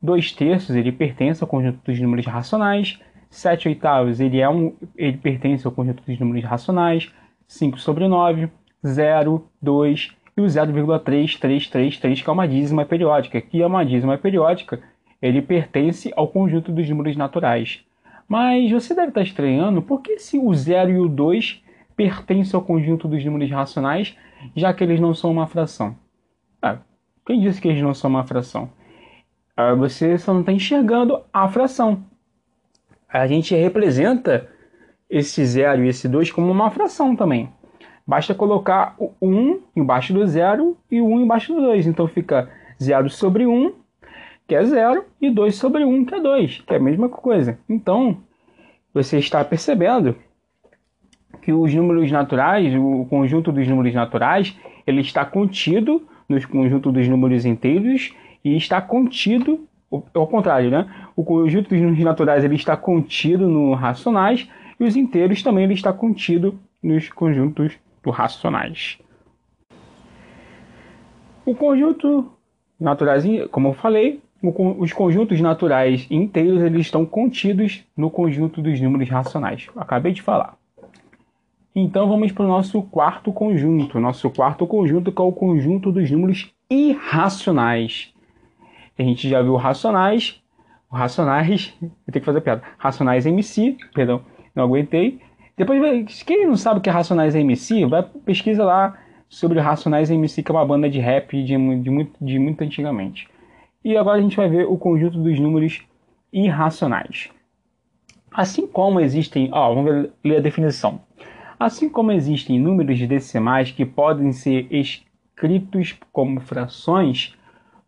2 0.00 0.32
terços 0.32 0.76
ele 0.76 0.92
pertence 0.92 1.42
ao 1.42 1.48
conjunto 1.48 1.80
dos 1.84 2.00
números 2.00 2.26
racionais. 2.26 3.00
7 3.28 3.68
oitavos 3.68 4.20
ele, 4.20 4.40
é 4.40 4.48
um, 4.48 4.74
ele 4.96 5.16
pertence 5.16 5.66
ao 5.66 5.72
conjunto 5.72 6.02
dos 6.06 6.18
números 6.20 6.44
racionais. 6.44 7.10
5 7.48 7.78
sobre 7.78 8.06
9, 8.06 8.48
0, 8.86 9.44
2 9.60 10.10
e 10.36 10.40
o 10.40 10.44
0,3333, 10.44 12.22
que 12.22 12.30
é 12.30 12.32
uma 12.32 12.46
dízima 12.46 12.84
periódica. 12.84 13.40
Que 13.40 13.60
é 13.60 13.66
uma 13.66 13.84
dízima 13.84 14.16
periódica, 14.16 14.80
ele 15.20 15.42
pertence 15.42 16.12
ao 16.16 16.28
conjunto 16.28 16.70
dos 16.72 16.88
números 16.88 17.16
naturais. 17.16 17.84
Mas 18.28 18.70
você 18.70 18.94
deve 18.94 19.08
estar 19.08 19.22
estranhando 19.22 19.82
por 19.82 20.00
que 20.00 20.18
se 20.18 20.38
o 20.38 20.54
0 20.54 20.90
e 20.90 20.98
o 20.98 21.08
2 21.08 21.62
pertencem 21.96 22.56
ao 22.56 22.64
conjunto 22.64 23.06
dos 23.06 23.24
números 23.24 23.50
racionais 23.50 24.16
já 24.56 24.72
que 24.72 24.82
eles 24.84 25.00
não 25.00 25.14
são 25.14 25.30
uma 25.30 25.46
fração. 25.46 25.96
Ah, 26.60 26.78
quem 27.26 27.40
disse 27.40 27.60
que 27.60 27.68
eles 27.68 27.82
não 27.82 27.94
são 27.94 28.10
uma 28.10 28.24
fração? 28.24 28.70
Ah, 29.56 29.74
você 29.74 30.16
só 30.18 30.32
não 30.32 30.40
está 30.40 30.52
enxergando 30.52 31.22
a 31.32 31.48
fração. 31.48 32.04
A 33.08 33.26
gente 33.26 33.54
representa 33.54 34.48
esse 35.08 35.44
0 35.44 35.84
e 35.84 35.88
esse 35.88 36.08
2 36.08 36.30
como 36.30 36.50
uma 36.50 36.70
fração 36.70 37.14
também. 37.14 37.50
Basta 38.06 38.34
colocar 38.34 38.94
o 38.98 39.12
1 39.20 39.60
embaixo 39.76 40.12
do 40.12 40.26
0 40.26 40.76
e 40.90 41.00
o 41.00 41.06
1 41.06 41.20
embaixo 41.20 41.54
do 41.54 41.60
2. 41.60 41.86
Então 41.86 42.08
fica 42.08 42.50
0 42.82 43.08
sobre 43.10 43.46
1, 43.46 43.72
que 44.48 44.54
é 44.54 44.64
0, 44.64 45.04
e 45.20 45.30
2 45.30 45.54
sobre 45.54 45.84
1, 45.84 46.04
que 46.04 46.14
é 46.14 46.20
2, 46.20 46.62
que 46.66 46.74
é 46.74 46.76
a 46.76 46.80
mesma 46.80 47.08
coisa. 47.08 47.58
Então, 47.68 48.18
você 48.92 49.18
está 49.18 49.44
percebendo 49.44 50.16
que 51.42 51.52
os 51.52 51.74
números 51.74 52.10
naturais, 52.10 52.72
o 52.74 53.04
conjunto 53.10 53.50
dos 53.52 53.66
números 53.66 53.92
naturais, 53.92 54.56
ele 54.86 55.00
está 55.00 55.24
contido 55.24 56.06
no 56.28 56.48
conjunto 56.48 56.90
dos 56.90 57.06
números 57.08 57.44
inteiros 57.44 58.14
e 58.44 58.56
está 58.56 58.80
contido, 58.80 59.66
ao 60.14 60.26
contrário, 60.26 60.70
né? 60.70 60.88
O 61.14 61.24
conjunto 61.24 61.68
dos 61.68 61.80
números 61.80 62.04
naturais 62.04 62.44
ele 62.44 62.54
está 62.54 62.76
contido 62.76 63.48
no 63.48 63.74
racionais 63.74 64.48
e 64.78 64.84
os 64.84 64.96
inteiros 64.96 65.42
também 65.42 65.64
ele 65.64 65.74
está 65.74 65.92
contido 65.92 66.58
nos 66.82 67.08
conjuntos 67.08 67.72
dos 68.02 68.14
racionais. 68.14 68.98
O 71.44 71.54
conjunto 71.56 72.32
naturais, 72.78 73.24
como 73.50 73.68
eu 73.68 73.72
falei, 73.74 74.20
os 74.78 74.92
conjuntos 74.92 75.40
naturais 75.40 76.06
inteiros 76.10 76.62
eles 76.62 76.82
estão 76.82 77.04
contidos 77.04 77.84
no 77.96 78.10
conjunto 78.10 78.60
dos 78.60 78.80
números 78.80 79.08
racionais. 79.08 79.68
acabei 79.76 80.12
de 80.12 80.22
falar. 80.22 80.56
Então 81.74 82.08
vamos 82.08 82.32
para 82.32 82.44
o 82.44 82.48
nosso 82.48 82.82
quarto 82.82 83.32
conjunto. 83.32 83.98
Nosso 83.98 84.28
quarto 84.30 84.66
conjunto 84.66 85.10
que 85.10 85.20
é 85.20 85.24
o 85.24 85.32
conjunto 85.32 85.90
dos 85.90 86.10
números 86.10 86.52
irracionais. 86.70 88.12
A 88.98 89.02
gente 89.02 89.28
já 89.28 89.40
viu 89.40 89.56
racionais, 89.56 90.40
racionais, 90.90 91.74
eu 91.80 92.12
tenho 92.12 92.20
que 92.20 92.26
fazer 92.26 92.40
piada. 92.42 92.62
Racionais 92.76 93.24
MC, 93.24 93.76
perdão, 93.94 94.20
não 94.54 94.64
aguentei. 94.64 95.18
Depois, 95.56 96.22
quem 96.22 96.46
não 96.46 96.56
sabe 96.56 96.78
o 96.78 96.82
que 96.82 96.88
é 96.88 96.92
Racionais 96.92 97.34
MC, 97.34 97.86
vai 97.86 98.02
pesquisa 98.02 98.64
lá 98.64 98.98
sobre 99.28 99.60
Racionais 99.60 100.10
MC, 100.10 100.42
que 100.42 100.50
é 100.50 100.54
uma 100.54 100.64
banda 100.64 100.88
de 100.88 100.98
rap 100.98 101.42
de, 101.42 101.56
de, 101.80 101.90
muito, 101.90 102.12
de 102.20 102.38
muito 102.38 102.62
antigamente. 102.62 103.28
E 103.84 103.96
agora 103.96 104.18
a 104.18 104.22
gente 104.22 104.36
vai 104.36 104.48
ver 104.48 104.66
o 104.66 104.76
conjunto 104.76 105.18
dos 105.18 105.38
números 105.38 105.82
irracionais. 106.32 107.28
Assim 108.30 108.66
como 108.66 109.00
existem, 109.00 109.50
ó, 109.52 109.74
vamos 109.74 110.08
ler 110.24 110.36
a 110.36 110.40
definição. 110.40 111.00
Assim 111.62 111.88
como 111.88 112.10
existem 112.10 112.58
números 112.58 112.98
decimais 113.06 113.70
que 113.70 113.86
podem 113.86 114.32
ser 114.32 114.66
escritos 114.68 115.96
como 116.10 116.40
frações, 116.40 117.36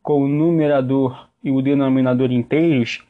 com 0.00 0.22
o 0.22 0.28
numerador 0.28 1.28
e 1.42 1.50
o 1.50 1.60
denominador 1.60 2.30
inteiros, 2.30 3.04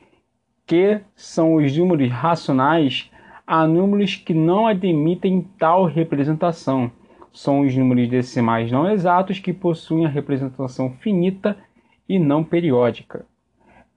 que 0.67 1.03
são 1.15 1.57
os 1.57 1.77
números 1.77 2.11
racionais, 2.11 3.11
há 3.47 3.67
números 3.67 4.17
que 4.17 4.33
não 4.33 4.67
admitem 4.67 5.47
tal 5.59 5.85
representação. 5.85 6.91
São 7.31 7.61
os 7.61 7.77
números 7.77 8.09
decimais 8.09 8.73
não 8.73 8.91
exatos 8.91 9.39
que 9.39 9.53
possuem 9.53 10.07
a 10.07 10.09
representação 10.09 10.93
finita 10.93 11.59
e 12.09 12.19
não 12.19 12.43
periódica. 12.43 13.27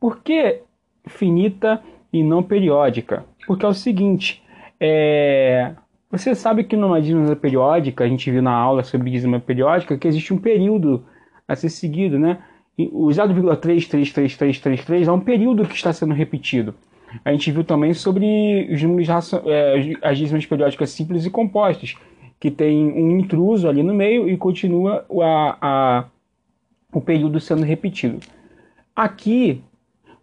Por 0.01 0.21
que 0.21 0.63
finita 1.05 1.81
e 2.12 2.21
não 2.21 2.43
periódica? 2.43 3.24
Porque 3.47 3.65
é 3.65 3.69
o 3.69 3.74
seguinte, 3.74 4.43
é, 4.81 5.74
Você 6.09 6.33
sabe 6.33 6.63
que 6.63 6.77
numa 6.77 7.01
dízima 7.01 7.35
periódica, 7.35 8.03
a 8.03 8.07
gente 8.07 8.31
viu 8.31 8.41
na 8.41 8.53
aula 8.53 8.83
sobre 8.83 9.11
dízima 9.11 9.39
periódica, 9.39 9.97
que 9.97 10.07
existe 10.07 10.33
um 10.33 10.37
período 10.37 11.03
a 11.47 11.55
ser 11.55 11.69
seguido, 11.69 12.17
né? 12.17 12.39
O 12.77 13.07
0,33333 13.07 15.07
é 15.07 15.11
um 15.11 15.19
período 15.19 15.65
que 15.65 15.75
está 15.75 15.91
sendo 15.91 16.13
repetido. 16.13 16.73
A 17.25 17.31
gente 17.31 17.51
viu 17.51 17.63
também 17.63 17.93
sobre 17.93 18.69
os 18.71 18.81
números 18.81 19.33
é, 19.45 19.93
as 20.01 20.17
dízimas 20.17 20.45
periódicas 20.45 20.91
simples 20.91 21.25
e 21.25 21.29
compostas, 21.29 21.95
que 22.39 22.51
tem 22.51 22.91
um 22.91 23.19
intruso 23.19 23.67
ali 23.67 23.81
no 23.81 23.93
meio 23.93 24.29
e 24.29 24.37
continua 24.37 25.05
a, 25.21 25.57
a, 25.61 26.05
o 26.93 27.01
período 27.01 27.39
sendo 27.39 27.63
repetido. 27.63 28.19
Aqui, 28.95 29.61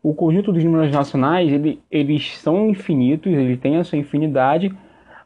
o 0.03 0.15
conjunto 0.15 0.53
dos 0.53 0.63
números 0.63 0.95
racionais, 0.95 1.53
ele, 1.53 1.81
eles 1.91 2.39
são 2.39 2.71
infinitos, 2.71 3.33
ele 3.33 3.57
tem 3.57 3.77
a 3.77 3.85
sua 3.85 3.99
infinidade, 3.99 4.73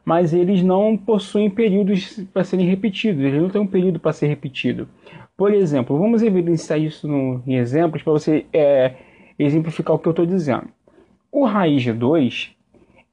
mas 0.03 0.33
eles 0.33 0.63
não 0.63 0.97
possuem 0.97 1.49
períodos 1.49 2.19
para 2.33 2.43
serem 2.43 2.67
repetidos, 2.67 3.23
eles 3.23 3.41
não 3.41 3.49
têm 3.49 3.61
um 3.61 3.67
período 3.67 3.99
para 3.99 4.13
ser 4.13 4.27
repetido. 4.27 4.87
Por 5.37 5.53
exemplo, 5.53 5.97
vamos 5.97 6.21
evidenciar 6.21 6.79
isso 6.79 7.07
no, 7.07 7.41
em 7.47 7.55
exemplos 7.55 8.03
para 8.03 8.13
você 8.13 8.45
é, 8.51 8.95
exemplificar 9.37 9.95
o 9.95 9.99
que 9.99 10.07
eu 10.07 10.11
estou 10.11 10.25
dizendo. 10.25 10.67
O 11.31 11.45
raiz 11.45 11.83
de 11.83 11.93
2 11.93 12.55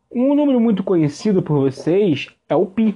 Um 0.10 0.34
número 0.34 0.58
muito 0.60 0.84
conhecido 0.84 1.42
por 1.42 1.60
vocês 1.60 2.30
é 2.48 2.56
o 2.56 2.66
π. 2.66 2.96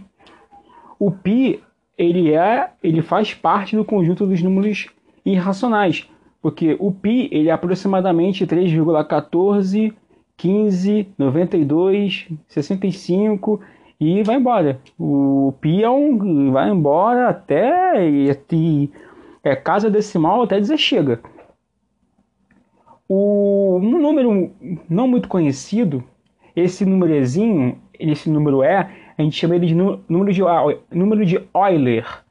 O 0.98 1.12
π 1.12 1.60
ele 1.98 2.34
é, 2.34 2.72
ele 2.84 3.02
faz 3.02 3.34
parte 3.34 3.76
do 3.76 3.86
conjunto 3.86 4.26
dos 4.26 4.42
números 4.42 4.88
irracionais, 5.26 6.08
porque 6.42 6.76
o 6.80 6.92
π 6.92 7.30
ele 7.32 7.50
é 7.50 7.52
aproximadamente 7.52 8.46
3,14 8.46 9.94
15, 10.38 11.08
92, 11.18 12.28
65 12.48 13.62
e 14.00 14.24
vai 14.24 14.36
embora. 14.36 14.80
O 15.00 15.54
peão 15.62 16.52
vai 16.52 16.70
embora 16.70 17.30
até 17.30 18.08
e, 18.10 18.92
é 19.44 19.56
casa 19.56 19.90
decimal 19.90 20.44
até 20.44 20.60
dizer 20.60 20.78
chega. 20.78 21.22
O, 23.08 23.78
um 23.78 24.00
número 24.00 24.52
não 24.90 25.08
muito 25.08 25.30
conhecido, 25.30 26.04
esse 26.56 26.84
númerozinho, 26.86 27.78
esse 28.00 28.30
número 28.30 28.64
é, 28.64 28.90
a 29.18 29.22
gente 29.22 29.38
chama 29.38 29.56
ele 29.56 29.68
de 29.68 29.76
número 29.76 30.34
de, 30.34 30.42
número 30.92 31.26
de 31.26 31.40
Euler. 31.54 32.25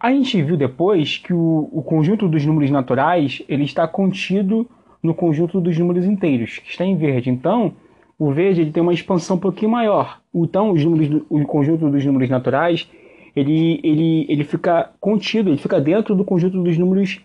A 0.00 0.10
gente 0.10 0.40
viu 0.40 0.56
depois 0.56 1.18
que 1.18 1.34
o, 1.34 1.68
o 1.70 1.82
conjunto 1.82 2.26
dos 2.26 2.42
números 2.46 2.70
naturais 2.70 3.42
ele 3.46 3.64
está 3.64 3.86
contido 3.86 4.66
no 5.02 5.12
conjunto 5.12 5.60
dos 5.60 5.78
números 5.78 6.06
inteiros, 6.06 6.56
que 6.56 6.70
está 6.70 6.86
em 6.86 6.96
verde. 6.96 7.28
Então, 7.28 7.74
o 8.18 8.32
verde 8.32 8.62
ele 8.62 8.72
tem 8.72 8.82
uma 8.82 8.94
expansão 8.94 9.36
um 9.36 9.40
pouquinho 9.40 9.72
maior. 9.72 10.22
Então, 10.34 10.70
os 10.70 10.82
números, 10.82 11.22
o 11.28 11.44
conjunto 11.44 11.90
dos 11.90 12.02
números 12.02 12.30
naturais 12.30 12.90
ele, 13.36 13.78
ele, 13.84 14.24
ele 14.26 14.44
fica 14.44 14.90
contido, 14.98 15.50
ele 15.50 15.58
fica 15.58 15.78
dentro 15.78 16.14
do 16.14 16.24
conjunto 16.24 16.62
dos 16.62 16.78
números 16.78 17.20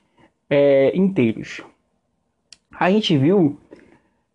é, 0.50 0.92
inteiros. 0.98 1.62
A 2.80 2.90
gente 2.90 3.18
viu 3.18 3.58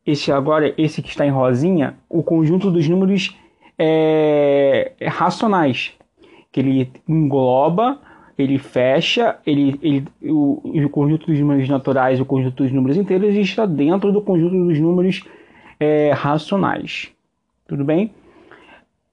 esse 0.04 0.30
agora, 0.30 0.74
esse 0.76 1.00
que 1.00 1.08
está 1.08 1.26
em 1.26 1.30
rosinha, 1.30 1.96
o 2.10 2.22
conjunto 2.22 2.70
dos 2.70 2.86
números 2.86 3.34
é, 3.78 4.92
racionais, 5.06 5.92
que 6.52 6.60
ele 6.60 6.92
engloba, 7.08 7.98
ele 8.36 8.58
fecha, 8.58 9.38
ele, 9.46 9.78
ele, 9.82 10.04
o, 10.22 10.60
o 10.62 10.88
conjunto 10.90 11.26
dos 11.26 11.40
números 11.40 11.66
naturais, 11.70 12.20
o 12.20 12.26
conjunto 12.26 12.62
dos 12.62 12.70
números 12.70 12.98
inteiros 12.98 13.34
está 13.34 13.64
dentro 13.64 14.12
do 14.12 14.20
conjunto 14.20 14.52
dos 14.66 14.78
números 14.78 15.24
é, 15.80 16.10
racionais. 16.12 17.10
Tudo 17.66 17.82
bem? 17.82 18.10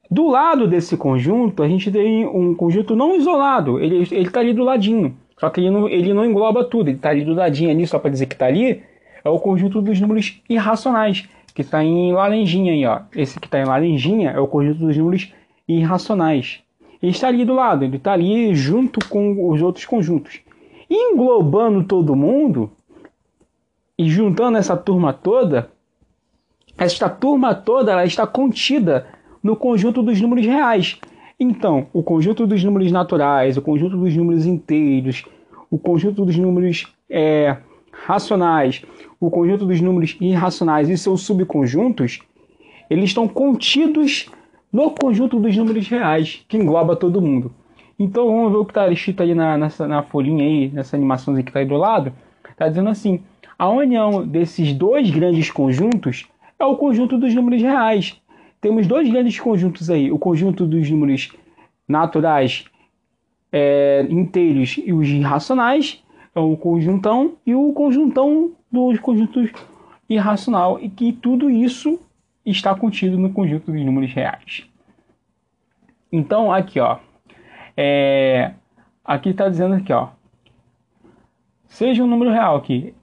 Do 0.09 0.27
lado 0.27 0.67
desse 0.67 0.97
conjunto, 0.97 1.63
a 1.63 1.69
gente 1.69 1.89
tem 1.89 2.27
um 2.27 2.53
conjunto 2.53 2.97
não 2.97 3.15
isolado, 3.15 3.79
ele 3.79 4.03
está 4.03 4.41
ali 4.41 4.53
do 4.53 4.63
ladinho. 4.63 5.15
Só 5.39 5.49
que 5.49 5.61
ele 5.61 5.71
não, 5.71 5.87
ele 5.87 6.13
não 6.13 6.25
engloba 6.25 6.65
tudo, 6.65 6.89
ele 6.89 6.97
está 6.97 7.11
ali 7.11 7.23
do 7.23 7.33
ladinho 7.33 7.71
ali, 7.71 7.87
só 7.87 7.97
para 7.97 8.11
dizer 8.11 8.25
que 8.25 8.35
está 8.35 8.47
ali, 8.47 8.83
é 9.23 9.29
o 9.29 9.39
conjunto 9.39 9.81
dos 9.81 9.99
números 9.99 10.41
irracionais, 10.49 11.27
que 11.53 11.61
está 11.61 11.83
em 11.83 12.13
laranjinha 12.13 12.73
aí, 12.73 12.85
ó. 12.85 13.01
Esse 13.15 13.39
que 13.39 13.47
está 13.47 13.59
em 13.59 13.65
laranjinha 13.65 14.31
é 14.31 14.39
o 14.39 14.47
conjunto 14.47 14.79
dos 14.79 14.97
números 14.97 15.33
irracionais. 15.67 16.59
Ele 17.01 17.11
está 17.11 17.27
ali 17.27 17.43
do 17.43 17.53
lado, 17.53 17.83
ele 17.83 17.97
está 17.97 18.13
ali 18.13 18.53
junto 18.53 18.99
com 19.09 19.49
os 19.49 19.61
outros 19.61 19.85
conjuntos. 19.85 20.39
Englobando 20.89 21.83
todo 21.83 22.15
mundo 22.15 22.71
e 23.97 24.09
juntando 24.09 24.57
essa 24.57 24.77
turma 24.77 25.13
toda, 25.13 25.69
esta 26.77 27.09
turma 27.09 27.55
toda 27.55 27.91
ela 27.91 28.05
está 28.05 28.25
contida 28.27 29.07
no 29.41 29.55
conjunto 29.55 30.03
dos 30.03 30.19
números 30.21 30.45
reais. 30.45 30.99
Então, 31.39 31.87
o 31.91 32.03
conjunto 32.03 32.45
dos 32.45 32.63
números 32.63 32.91
naturais, 32.91 33.57
o 33.57 33.61
conjunto 33.61 33.97
dos 33.97 34.15
números 34.15 34.45
inteiros, 34.45 35.25
o 35.71 35.79
conjunto 35.79 36.23
dos 36.23 36.37
números 36.37 36.93
é, 37.09 37.57
racionais, 38.05 38.83
o 39.19 39.29
conjunto 39.29 39.65
dos 39.65 39.79
números 39.81 40.17
irracionais 40.19 40.89
e 40.89 40.97
seus 40.97 41.21
subconjuntos, 41.21 42.19
eles 42.89 43.05
estão 43.05 43.27
contidos 43.27 44.27
no 44.71 44.91
conjunto 44.91 45.39
dos 45.39 45.55
números 45.55 45.87
reais, 45.87 46.43
que 46.47 46.57
engloba 46.57 46.95
todo 46.95 47.21
mundo. 47.21 47.53
Então 47.99 48.25
vamos 48.27 48.51
ver 48.51 48.57
o 48.57 48.65
que 48.65 48.71
está 48.71 48.89
escrito 48.89 49.21
ali 49.21 49.35
na, 49.35 49.57
nessa, 49.57 49.87
na 49.87 50.01
folhinha 50.01 50.43
aí, 50.43 50.69
nessa 50.69 50.95
animaçãozinha 50.95 51.43
que 51.43 51.49
está 51.49 51.59
aí 51.59 51.65
do 51.65 51.75
lado. 51.75 52.11
Está 52.49 52.67
dizendo 52.67 52.89
assim, 52.89 53.21
a 53.57 53.69
união 53.69 54.25
desses 54.25 54.73
dois 54.73 55.09
grandes 55.11 55.51
conjuntos 55.51 56.27
é 56.57 56.65
o 56.65 56.75
conjunto 56.75 57.17
dos 57.17 57.33
números 57.35 57.61
reais. 57.61 58.19
Temos 58.59 58.87
dois 58.87 59.09
grandes 59.09 59.39
conjuntos 59.39 59.89
aí, 59.89 60.11
o 60.11 60.17
conjunto 60.17 60.65
dos 60.65 60.89
números 60.89 61.31
naturais 61.87 62.65
é, 63.51 64.05
inteiros 64.09 64.79
e 64.83 64.93
os 64.93 65.07
irracionais, 65.07 66.03
é 66.33 66.39
o 66.39 66.55
conjuntão, 66.55 67.33
e 67.45 67.53
o 67.53 67.73
conjuntão 67.73 68.51
dos 68.71 68.99
conjuntos 68.99 69.51
irracional 70.09 70.79
e 70.81 70.89
que 70.89 71.13
tudo 71.13 71.49
isso 71.49 71.99
está 72.45 72.73
contido 72.75 73.17
no 73.17 73.31
conjunto 73.31 73.71
dos 73.71 73.85
números 73.85 74.13
reais. 74.13 74.65
Então, 76.11 76.51
aqui, 76.51 76.79
ó, 76.79 76.97
é, 77.77 78.51
aqui 79.03 79.29
está 79.29 79.47
dizendo 79.47 79.75
aqui, 79.75 79.93
ó, 79.93 80.09
seja 81.67 82.03
um 82.03 82.07
número 82.07 82.31
real 82.31 82.57
aqui, 82.57 82.93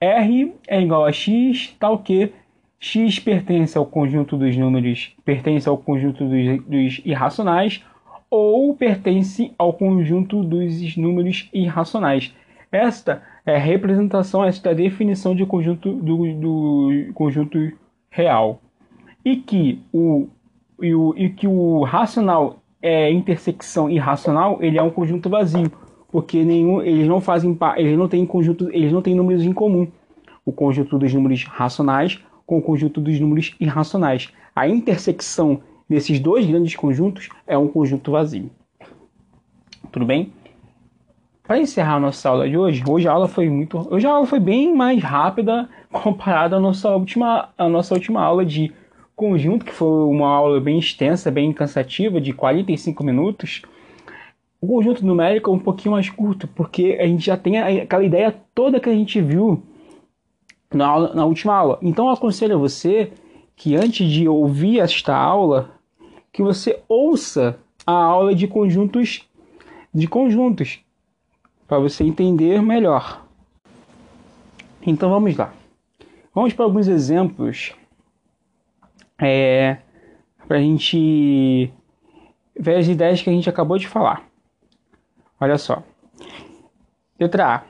R 0.00 0.52
é 0.66 0.80
igual 0.80 1.04
a 1.04 1.12
X, 1.12 1.74
tal 1.78 1.98
que 1.98 2.32
X 2.78 3.18
pertence 3.18 3.78
ao 3.78 3.86
conjunto 3.86 4.36
dos 4.36 4.56
números, 4.56 5.14
pertence 5.24 5.68
ao 5.68 5.78
conjunto 5.78 6.24
dos, 6.24 6.64
dos 6.64 7.00
irracionais, 7.04 7.84
ou 8.28 8.74
pertence 8.74 9.52
ao 9.56 9.72
conjunto 9.72 10.42
dos 10.42 10.96
números 10.96 11.48
irracionais. 11.52 12.34
Esta 12.70 13.22
é 13.44 13.56
a 13.56 13.58
representação, 13.58 14.44
esta 14.44 14.70
é 14.70 14.74
definição 14.74 15.34
de 15.34 15.46
conjunto 15.46 15.92
do, 15.92 16.34
do 16.34 17.12
conjunto 17.14 17.72
real. 18.10 18.60
E 19.24 19.36
que 19.36 19.80
o, 19.92 20.28
e, 20.80 20.94
o, 20.94 21.14
e 21.16 21.30
que 21.30 21.46
o 21.46 21.82
racional 21.84 22.58
é 22.82 23.10
intersecção 23.10 23.90
irracional, 23.90 24.58
ele 24.60 24.78
é 24.78 24.82
um 24.82 24.90
conjunto 24.90 25.28
vazio, 25.28 25.70
porque 26.10 26.44
nenhum, 26.44 26.82
eles 26.82 27.06
não 27.06 27.20
fazem 27.20 27.56
eles 27.76 27.98
não 27.98 28.08
têm 28.08 28.24
conjunto, 28.26 28.70
eles 28.70 28.92
não 28.92 29.02
têm 29.02 29.14
números 29.14 29.42
em 29.42 29.52
comum. 29.52 29.88
O 30.44 30.52
conjunto 30.52 30.98
dos 30.98 31.12
números 31.12 31.44
racionais 31.44 32.22
com 32.46 32.58
o 32.58 32.62
conjunto 32.62 33.00
dos 33.00 33.18
números 33.18 33.54
irracionais. 33.58 34.32
A 34.54 34.68
intersecção 34.68 35.60
desses 35.88 36.20
dois 36.20 36.46
grandes 36.46 36.76
conjuntos 36.76 37.28
é 37.46 37.58
um 37.58 37.66
conjunto 37.66 38.12
vazio. 38.12 38.50
Tudo 39.90 40.06
bem? 40.06 40.32
Para 41.46 41.60
encerrar 41.60 42.00
nossa 42.00 42.28
aula 42.28 42.48
de 42.48 42.58
hoje, 42.58 42.82
hoje 42.88 43.06
a 43.06 43.12
aula 43.12 43.28
foi 43.28 43.48
muito, 43.48 43.86
hoje 43.88 44.04
a 44.04 44.10
aula 44.10 44.26
foi 44.26 44.40
bem 44.40 44.74
mais 44.74 45.00
rápida 45.00 45.68
comparada 45.92 46.56
à 46.56 46.60
nossa 46.60 46.90
última, 46.90 47.50
à 47.56 47.68
nossa 47.68 47.94
última 47.94 48.20
aula 48.20 48.44
de 48.44 48.72
conjunto, 49.14 49.64
que 49.64 49.72
foi 49.72 49.88
uma 50.06 50.28
aula 50.28 50.60
bem 50.60 50.76
extensa, 50.76 51.30
bem 51.30 51.52
cansativa, 51.52 52.20
de 52.20 52.32
45 52.32 53.04
minutos. 53.04 53.62
O 54.60 54.66
conjunto 54.66 55.06
numérico 55.06 55.48
é 55.48 55.54
um 55.54 55.58
pouquinho 55.58 55.92
mais 55.92 56.10
curto, 56.10 56.48
porque 56.48 56.98
a 57.00 57.06
gente 57.06 57.26
já 57.26 57.36
tem 57.36 57.58
aquela 57.58 58.02
ideia 58.02 58.34
toda 58.52 58.80
que 58.80 58.88
a 58.88 58.94
gente 58.94 59.20
viu 59.20 59.62
na, 60.74 60.86
aula, 60.86 61.14
na 61.14 61.24
última 61.24 61.54
aula. 61.54 61.78
Então 61.80 62.06
eu 62.06 62.12
aconselho 62.12 62.56
a 62.56 62.58
você 62.58 63.12
que 63.54 63.76
antes 63.76 64.10
de 64.10 64.28
ouvir 64.28 64.80
esta 64.80 65.16
aula, 65.16 65.70
que 66.32 66.42
você 66.42 66.80
ouça 66.88 67.56
a 67.86 67.92
aula 67.92 68.34
de 68.34 68.48
conjuntos 68.48 69.24
de 69.94 70.08
conjuntos 70.08 70.84
para 71.66 71.78
você 71.78 72.04
entender 72.04 72.62
melhor. 72.62 73.24
Então 74.86 75.10
vamos 75.10 75.36
lá. 75.36 75.52
Vamos 76.34 76.52
para 76.52 76.64
alguns 76.64 76.86
exemplos 76.86 77.74
é, 79.20 79.78
para 80.46 80.58
a 80.58 80.60
gente 80.60 81.72
ver 82.58 82.76
as 82.76 82.88
ideias 82.88 83.22
que 83.22 83.30
a 83.30 83.32
gente 83.32 83.48
acabou 83.48 83.78
de 83.78 83.88
falar. 83.88 84.24
Olha 85.40 85.58
só. 85.58 85.82
Letra 87.18 87.56
A. 87.56 87.62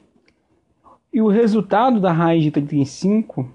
E 1.13 1.21
o 1.21 1.27
resultado 1.27 1.99
da 1.99 2.11
raiz 2.11 2.43
de 2.43 2.49
35, 2.49 3.47